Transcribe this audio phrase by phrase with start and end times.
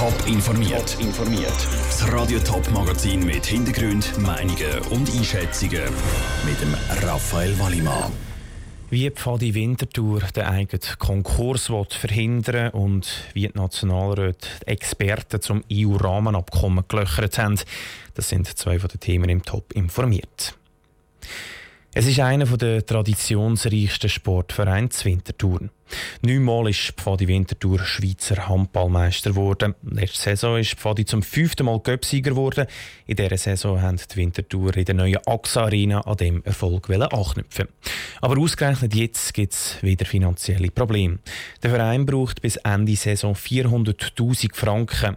[0.00, 0.92] Top informiert.
[0.92, 1.68] Top informiert.
[1.90, 5.82] Das Radio Top Magazin mit Hintergrund, Meinungen und Einschätzungen
[6.46, 6.74] mit dem
[7.06, 8.10] Raphael Wallimann.
[8.88, 15.64] Wie die Pfadi Winterthur den eigenen Konkurs verhindern und wie die Nationalräte die Experten zum
[15.70, 17.60] EU-Rahmenabkommen gelöchert haben,
[18.14, 20.54] das sind zwei von den Themen im Top informiert.
[21.92, 25.70] Es ist einer der traditionsreichsten Sportvereine Winterthur.
[26.22, 29.74] Neunmal ist Pfadi Winterthur Schweizer Handballmeister geworden.
[29.82, 32.66] Letzte Saison ist Pfadi zum fünften Mal Göpsieger geworden.
[33.08, 37.66] In dieser Saison haben die Winterthur in der neuen AXA Arena an dem Erfolg anknüpfen.
[38.20, 41.18] Aber ausgerechnet jetzt gibt es wieder finanzielle Probleme.
[41.64, 45.16] Der Verein braucht bis Ende Saison 400.000 Franken.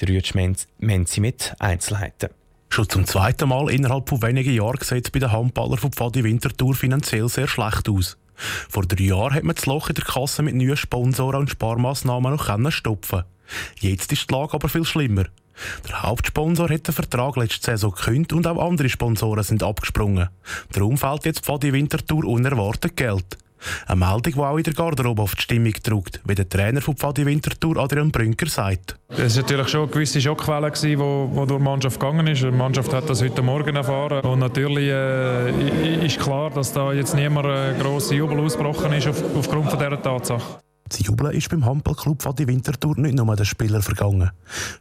[0.00, 2.28] Der Rütsch Menzi mit Einzelheiten.
[2.74, 6.24] Schon zum zweiten Mal innerhalb von wenigen Jahren sieht es bei den Handballern von Pfadi
[6.24, 8.18] Winterthur finanziell sehr schlecht aus.
[8.68, 12.34] Vor drei Jahren hat man das Loch in der Kasse mit neuen Sponsoren und Sparmaßnahmen
[12.34, 13.22] noch stopfen
[13.78, 15.26] Jetzt ist die Lage aber viel schlimmer.
[15.88, 20.30] Der Hauptsponsor hat den Vertrag letzte Saison gekündigt und auch andere Sponsoren sind abgesprungen.
[20.72, 23.38] Darum fällt jetzt Pfadi Winterthur unerwartet Geld.
[23.86, 26.96] Eine Meldung, die auch in der Garderobe auf die Stimmung drückt, wie der Trainer von
[26.96, 28.96] Pfadi Winterthur Adrian Brünker sagt.
[29.08, 32.42] Es war natürlich schon eine gewisse Schockwelle, die durch die Mannschaft gegangen ist.
[32.42, 34.24] Die Mannschaft hat das heute Morgen erfahren.
[34.24, 37.46] Und natürlich äh, ist klar, dass da jetzt niemand
[37.80, 40.58] grosser Jubel ausgebrochen ist auf, aufgrund von dieser Tatsache.
[40.88, 44.30] Das Jubeln ist beim Handballclub Pfadi Winterthur nicht nur den Spielern vergangen.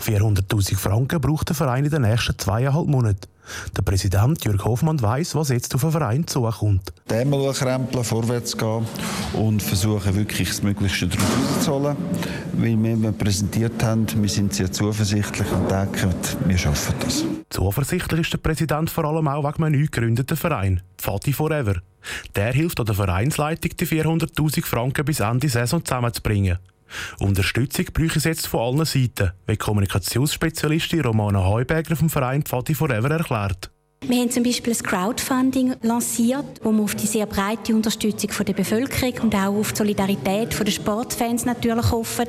[0.02, 3.28] 400'000 Franken braucht der Verein in den nächsten zweieinhalb Monaten.
[3.76, 6.94] Der Präsident Jürg Hoffmann weiß, was jetzt auf den Verein zukommt.
[7.10, 8.86] Dämmel krempeln, vorwärts gehen
[9.34, 11.98] und versuchen wirklich das Möglichste daraus rauszuholen.
[12.54, 16.14] Weil wir präsentiert haben, wir sind sehr zuversichtlich und denken,
[16.46, 17.26] wir schaffen das.
[17.50, 21.82] Zuversichtlich ist der Präsident vor allem auch wegen einem neu gegründeten Verein, Pfadi Forever.
[22.34, 26.60] Der hilft an der Vereinsleitung, die 400'000 Franken bis Ende Saison zusammenzubringen.
[27.20, 33.12] Unterstützung bräuchte es jetzt von allen Seiten, wie Kommunikationsspezialistin Romana Heuberger vom Verein Pfadi Forever
[33.12, 33.70] erklärt.
[34.08, 38.46] Wir haben zum Beispiel ein Crowdfunding lanciert, wo wir auf die sehr breite Unterstützung von
[38.46, 42.28] der Bevölkerung und auch auf die Solidarität der Sportfans natürlich hoffen.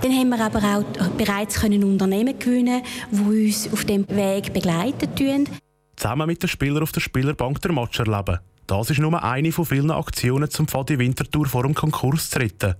[0.00, 5.46] Dann haben wir aber auch bereits Unternehmen gewinnen, die uns auf dem Weg begleiten tun.
[6.04, 8.38] Zusammen mit den Spielern auf der Spielerbank der Match erleben.
[8.66, 12.74] Das ist nur eine von vielen Aktionen zum Pfadi Winterthur vor dem Konkurs zu retten.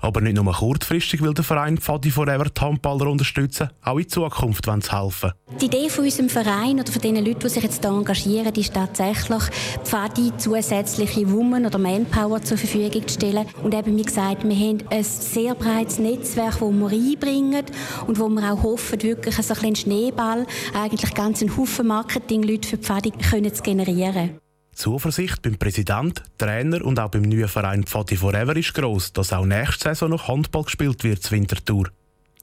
[0.00, 4.66] Aber nicht nur kurzfristig will der Verein Pfadi Forever die Handballer unterstützen, auch in Zukunft
[4.66, 5.32] wollen sie helfen.
[5.60, 8.74] Die Idee von unserem Verein oder von den Leuten, die sich jetzt hier engagieren, ist
[8.74, 9.42] tatsächlich,
[9.84, 13.46] Pfadi zusätzliche Women oder Manpower zur Verfügung zu stellen.
[13.62, 17.64] Und eben, wie gesagt, wir haben ein sehr breites Netzwerk, das wir einbringen
[18.06, 22.78] und wo wir auch hoffen, wirklich so einen Schneeball, eigentlich ganz einen Haufen Marketing-Leute für
[22.78, 23.12] Pfadi
[23.52, 24.38] zu generieren.
[24.78, 29.44] Zuversicht beim Präsident, Trainer und auch beim neuen Verein Pfadi Forever ist gross, dass auch
[29.44, 31.88] nächste Saison noch Handball gespielt wird zur Winterthur.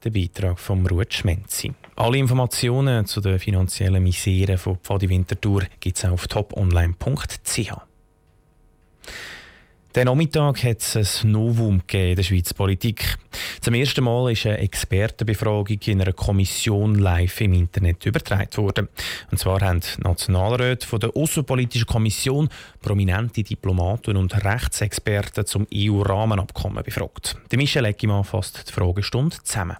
[0.04, 1.72] Der Beitrag von Ruth Schmenzi.
[1.96, 7.72] Alle Informationen zu der finanziellen Misere von Pfadi Winterthur gibt es auf toponline.ch.
[9.96, 13.16] Der Nachmittag hat es ein Novum in der Schweizer Politik.
[13.62, 18.88] Zum ersten Mal ist eine Expertenbefragung in einer Kommission live im Internet übertragen worden.
[19.30, 22.50] Und zwar haben Nationalräte von der Außenpolitischen Kommission
[22.82, 27.38] prominente Diplomaten und Rechtsexperten zum EU-Rahmenabkommen befragt.
[27.50, 29.78] Der Michel Eckimann fasst die Fragestunde zusammen.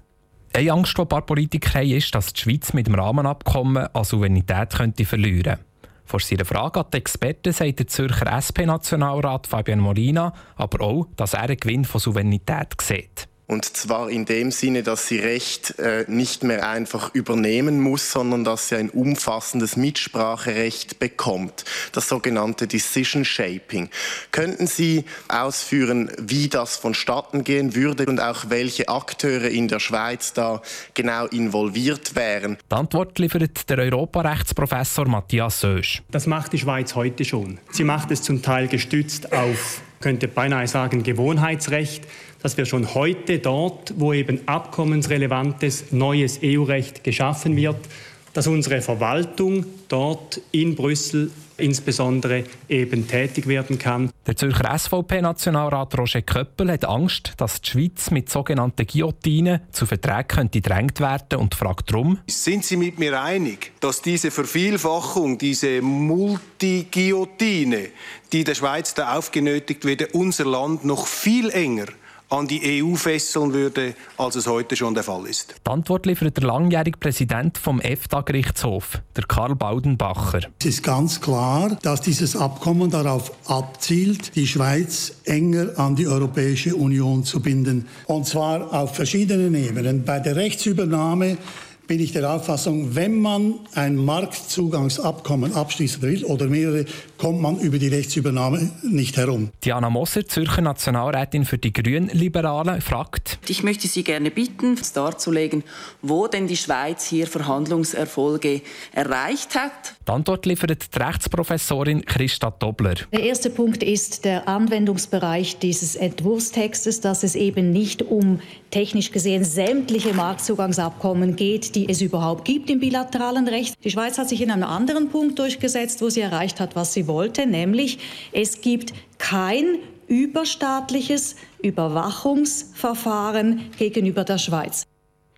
[0.54, 4.04] Eine Angst, die ein paar Politiker haben, ist, dass die Schweiz mit dem Rahmenabkommen an
[4.04, 5.75] Souveränität könnte verlieren könnte.
[6.06, 11.34] Vor seiner Frage an die Experten sagt der Zürcher SP-Nationalrat Fabian Molina aber auch, dass
[11.34, 13.28] er einen Gewinn von Souveränität sieht.
[13.48, 18.42] Und zwar in dem Sinne, dass sie Recht äh, nicht mehr einfach übernehmen muss, sondern
[18.42, 23.88] dass sie ein umfassendes Mitspracherecht bekommt, das sogenannte Decision Shaping.
[24.32, 30.32] Könnten Sie ausführen, wie das vonstatten gehen würde und auch welche Akteure in der Schweiz
[30.32, 30.60] da
[30.94, 32.58] genau involviert wären?
[32.68, 36.02] Die Antwort liefert der Europarechtsprofessor Matthias Sösch.
[36.10, 37.58] Das macht die Schweiz heute schon.
[37.70, 42.04] Sie macht es zum Teil gestützt auf, könnte beinahe sagen, Gewohnheitsrecht
[42.46, 47.88] dass wir schon heute dort, wo eben abkommensrelevantes neues EU-Recht geschaffen wird,
[48.34, 54.10] dass unsere Verwaltung dort in Brüssel insbesondere eben tätig werden kann.
[54.28, 60.28] Der Zürcher SVP-Nationalrat Roger Köppel hat Angst, dass die Schweiz mit sogenannten Guillotinen zu Verträgen
[60.28, 62.20] könnte drängt werden und fragt darum.
[62.28, 67.88] Sind Sie mit mir einig, dass diese Vervielfachung, diese Multi-Guillotine,
[68.32, 71.86] die der Schweiz da aufgenötigt wird, unser Land noch viel enger
[72.28, 75.54] an die EU fesseln würde, als es heute schon der Fall ist.
[75.64, 80.40] Die Antwort liefert der langjährige Präsident vom EFTA-Gerichtshof, der Karl Baudenbacher.
[80.58, 86.74] Es ist ganz klar, dass dieses Abkommen darauf abzielt, die Schweiz enger an die Europäische
[86.74, 87.86] Union zu binden.
[88.06, 90.04] Und zwar auf verschiedenen Ebenen.
[90.04, 91.38] Bei der Rechtsübernahme
[91.86, 96.84] bin ich der Auffassung, wenn man ein Marktzugangsabkommen abschließen will oder mehrere,
[97.16, 99.50] kommt man über die Rechtsübernahme nicht herum.
[99.64, 103.38] Diana Moser, Zürcher Nationalrätin für die Grünliberalen, fragt.
[103.48, 105.62] Ich möchte Sie gerne bitten, darzulegen,
[106.02, 108.62] wo denn die Schweiz hier Verhandlungserfolge
[108.92, 109.94] erreicht hat.
[110.06, 112.94] Die Antwort liefert die Rechtsprofessorin Christa Dobler.
[113.12, 119.44] Der erste Punkt ist der Anwendungsbereich dieses Entwurfstextes, dass es eben nicht um technisch gesehen
[119.44, 123.74] sämtliche Marktzugangsabkommen geht, die es überhaupt gibt im bilateralen Recht.
[123.84, 127.06] Die Schweiz hat sich in einem anderen Punkt durchgesetzt, wo sie erreicht hat, was sie
[127.06, 127.98] wollte, nämlich
[128.32, 129.78] es gibt kein
[130.08, 134.84] überstaatliches Überwachungsverfahren gegenüber der Schweiz.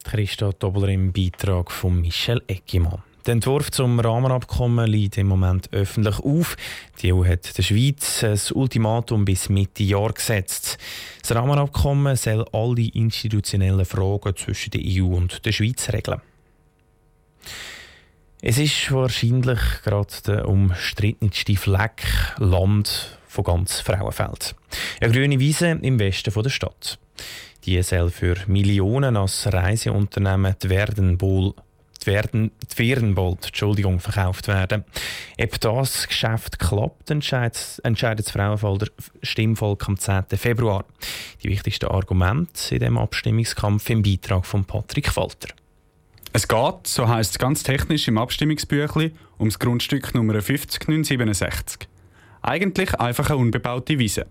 [0.05, 3.03] Christa Dobler im Beitrag von Michel Eckimann.
[3.29, 6.57] Der Entwurf zum Rahmenabkommen liegt im Moment öffentlich auf.
[7.03, 10.79] Die EU hat der Schweiz ein Ultimatum bis Mitte Jahr gesetzt.
[11.21, 16.23] Das Rahmenabkommen soll alle institutionellen Fragen zwischen der EU und der Schweiz regeln.
[18.41, 22.07] Es ist wahrscheinlich gerade der umstrittenste Fleck
[22.39, 24.55] Land von ganz Frauenfeld.
[25.03, 26.99] Eine grüne Wiese im Westen der Stadt.
[27.67, 31.53] Die soll für Millionen als Reiseunternehmen die Werdenbol
[32.09, 34.85] werden, Ferienbold Entschuldigung, verkauft werden.
[35.41, 38.91] Ob das Geschäft klappt, entscheidet, das Frauenvolk
[39.23, 40.25] Stimmvolk am 10.
[40.37, 40.85] Februar.
[41.43, 45.55] Die wichtigsten Argumente in dem Abstimmungskampf im Beitrag von Patrick Walter.
[46.33, 51.89] Es geht, so heisst es ganz technisch im Abstimmungsbüchlein, ums Grundstück Nummer 50967.
[52.43, 54.27] Eigentlich einfach eine unbebaute Wiese.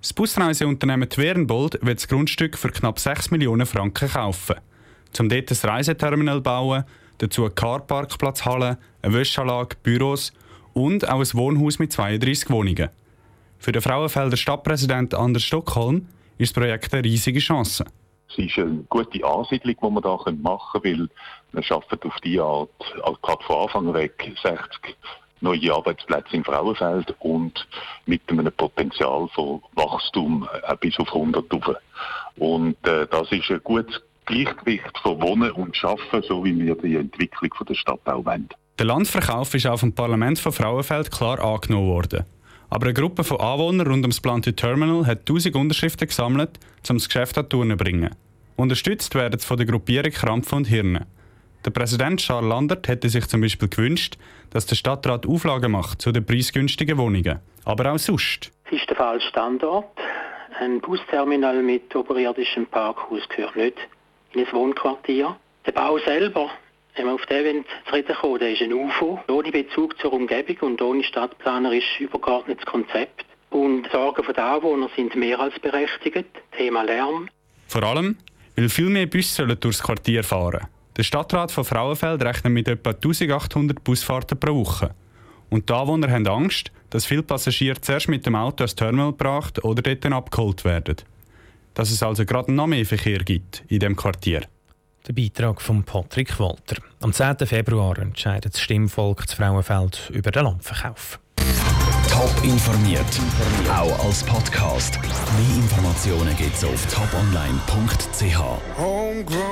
[0.00, 4.56] Das Busreiseunternehmen Twernbold wird das Grundstück für knapp 6 Millionen Franken kaufen
[5.18, 6.84] um dort ein Reiseterminal zu bauen,
[7.18, 10.32] dazu eine Carparkplatzhalle, eine Wäschanlage, Büros
[10.74, 12.90] und auch ein Wohnhaus mit 32 Wohnungen.
[13.58, 16.06] Für den Frauenfelder Stadtpräsident Anders Stockholm
[16.38, 17.84] ist das Projekt eine riesige Chance.
[18.30, 21.08] Es ist eine gute Ansiedlung, die man da machen können, weil
[21.52, 22.70] man schafft auf diese Art,
[23.02, 24.96] also gerade von Anfang weg, 60
[25.40, 27.66] neue Arbeitsplätze im Frauenfeld und
[28.06, 31.44] mit einem Potenzial von Wachstum äh, bis auf 100
[32.36, 36.96] Und äh, das ist ein gutes Gleichgewicht von Wohnen und Schaffen, so wie wir die
[36.96, 38.48] Entwicklung der Stadt auch wollen.
[38.78, 42.24] Der Landverkauf ist auch vom Parlament von Frauenfeld klar angenommen worden.
[42.68, 46.60] Aber eine Gruppe von Anwohnern rund ums geplante Terminal hat 1000 Unterschriften gesammelt,
[46.90, 48.14] um das Geschäft an Touren zu bringen.
[48.56, 51.06] Unterstützt werden sie von der Gruppierung Krampf und Hirne.
[51.64, 54.18] Der Präsident Charles Landert hätte sich zum Beispiel gewünscht,
[54.50, 57.38] dass der Stadtrat Auflagen macht zu den preisgünstigen Wohnungen.
[57.64, 58.52] Aber auch sonst.
[58.66, 59.86] Es ist der falsche Standort.
[60.60, 63.76] Ein Busterminal mit oberirdischem Parkhaus gehört nicht
[64.32, 65.36] in ein Wohnquartier.
[65.66, 66.50] Der Bau selber,
[66.96, 70.56] wenn wir auf den zu reden kommen, der ist ein UFO, ohne Bezug zur Umgebung
[70.60, 73.24] und ohne stadtplanerisch übergeordnetes Konzept.
[73.50, 76.28] Und die Sorgen der Anwohner sind mehr als berechtigt.
[76.56, 77.28] Thema Lärm.
[77.66, 78.16] Vor allem,
[78.56, 80.66] weil viel mehr Busse durchs Quartier fahren
[80.96, 84.94] Der Stadtrat von Frauenfeld rechnet mit etwa 1800 Busfahrten pro Woche.
[85.50, 89.64] Und die Anwohner haben Angst, dass viele Passagiere zuerst mit dem Auto ans Terminal gebracht
[89.64, 90.96] oder dort abgeholt werden
[91.78, 94.42] dass es also gerade noch mehr Verkehr gibt in dem Quartier.
[95.06, 96.82] Der Beitrag von Patrick Walter.
[97.00, 97.46] Am 10.
[97.46, 101.20] Februar entscheidet das Stimmvolk das Frauenfeld über den Landverkauf.
[102.10, 103.06] Top informiert,
[103.70, 104.98] auch als Podcast.
[105.00, 108.40] Mehr Informationen gibt es auf toponline.ch.